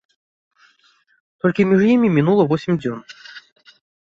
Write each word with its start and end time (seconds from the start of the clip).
Толькі 1.45 1.65
між 1.73 1.81
імі 1.93 2.09
мінула 2.17 2.43
восем 2.55 2.73
дзён. 2.81 2.99